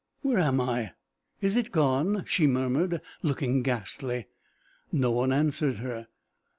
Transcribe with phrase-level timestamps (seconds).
[0.23, 0.93] "Where am I?
[1.41, 4.29] Is it gone?" she murmured, looking ghastly.
[4.91, 6.07] No one answered her.